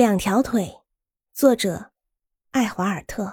[0.00, 0.78] 两条腿，
[1.34, 1.90] 作者
[2.52, 3.30] 爱华尔特。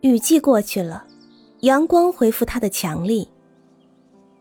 [0.00, 1.06] 雨季过去了，
[1.60, 3.28] 阳光恢复它的强力。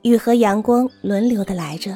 [0.02, 1.96] 雨和阳光轮流的来着，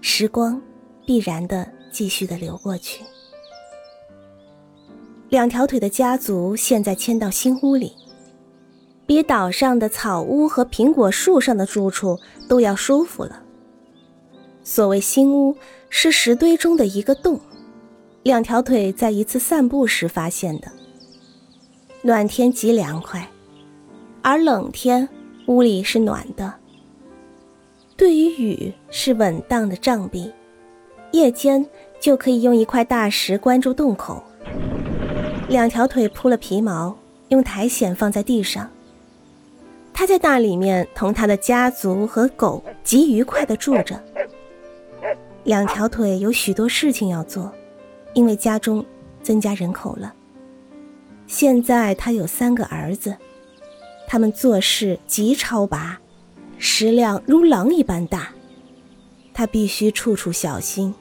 [0.00, 0.62] 时光
[1.04, 3.02] 必然的继续的流过去。
[5.30, 7.92] 两条腿的家族现在迁到新屋里，
[9.04, 12.16] 比岛上的草屋和苹果树上的住处
[12.48, 13.46] 都要舒服了。
[14.70, 15.56] 所谓新屋，
[15.88, 17.40] 是石堆中的一个洞，
[18.22, 20.70] 两条腿在一次散步时发现的。
[22.02, 23.28] 暖天极凉快，
[24.22, 25.08] 而冷天
[25.46, 26.54] 屋里是暖的。
[27.96, 30.30] 对于雨是稳当的障壁，
[31.10, 31.66] 夜间
[31.98, 34.22] 就可以用一块大石关住洞口。
[35.48, 36.96] 两条腿铺了皮毛，
[37.30, 38.70] 用苔藓放在地上。
[39.92, 44.00] 他在那里面同他的家族和狗极愉快的住着。
[45.50, 47.52] 两条腿有许多事情要做，
[48.14, 48.86] 因为家中
[49.20, 50.14] 增加人口了。
[51.26, 53.16] 现在他有三个儿子，
[54.06, 55.98] 他们做事极超拔，
[56.56, 58.28] 食量如狼一般大。
[59.34, 60.94] 他必须处处小心，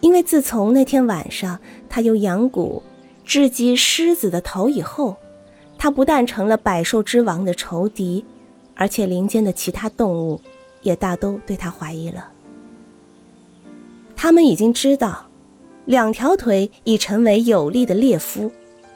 [0.00, 2.82] 因为自从那天晚上他用羊骨
[3.26, 5.16] 制击狮子的头以后，
[5.76, 8.24] 他不但成了百兽之王的仇敌，
[8.74, 10.40] 而且林间的其他动物
[10.80, 12.32] 也大都对他怀疑了。
[14.16, 15.26] 他们已经知道，
[15.84, 18.50] 两条腿已成为有力的猎夫，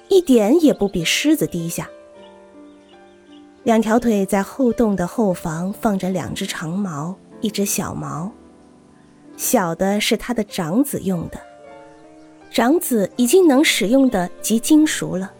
[0.09, 1.89] 一点也不比狮子低下。
[3.63, 8.33] 两条腿在后洞的后房放着两只长矛，一只小矛，
[9.37, 11.39] 小的是他的长子用的，
[12.51, 15.31] 长子已经能使用的极精熟了。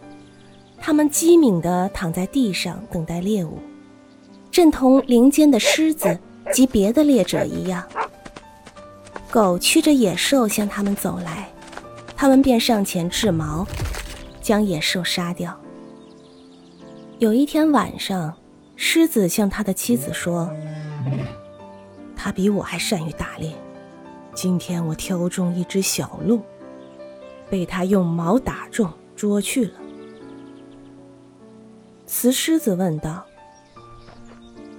[0.77, 3.57] 他们机敏地躺在地上等待猎物，
[4.51, 6.17] 正同林间的狮子
[6.53, 7.83] 及别的猎者一样。
[9.31, 11.49] 狗驱着野兽向他们走来，
[12.17, 13.65] 他们便上前掷矛，
[14.41, 15.57] 将野兽杀掉。
[17.17, 18.33] 有一天晚上，
[18.75, 20.53] 狮子向他的妻子说
[22.13, 23.53] ：“他比我还善于打猎。
[24.33, 26.41] 今天我挑中一只小鹿，
[27.49, 29.73] 被他用矛打中，捉去了。”
[32.05, 33.25] 雌狮子问道：“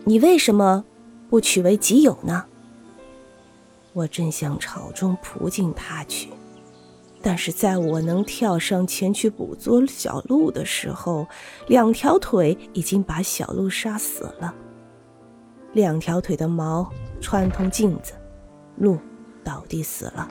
[0.05, 0.85] 你为什么
[1.31, 2.45] 不取为己有呢？”
[3.93, 6.31] 我正想朝中扑进他去，
[7.21, 11.27] 但是在我能跳上前去捕捉小鹿的时候，
[11.69, 14.55] 两条腿已经把小鹿杀死了。
[15.75, 18.13] 两条腿的毛穿通镜子，
[18.77, 18.99] 鹿
[19.45, 20.29] 倒地死了。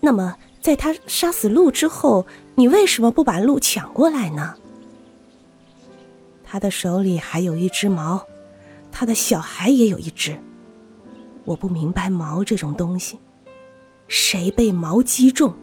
[0.00, 4.54] 那么，在他杀死鹿之后，你为什么不把鹿抢过来呢？
[6.44, 8.26] 他的手里还有一只毛，
[8.92, 10.38] 他的小孩也有一只。
[11.44, 13.18] 我不明白矛这种东西，
[14.08, 15.54] 谁被矛击中，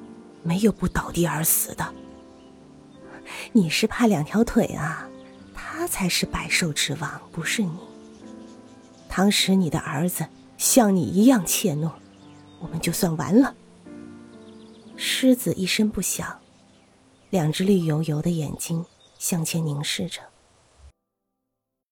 [0.43, 1.93] 没有不倒地而死的？
[3.51, 5.07] 你是怕两条腿啊？
[5.53, 7.71] 他才是百兽之王，不是你。
[9.07, 10.25] 当时你的儿子
[10.57, 11.91] 像你一样怯懦，
[12.59, 13.55] 我们就算完了。
[14.95, 16.37] 狮子一声不响，
[17.31, 18.85] 两只绿油油的眼睛
[19.17, 20.21] 向前凝视着。